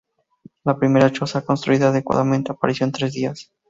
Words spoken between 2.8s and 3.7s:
en tres días.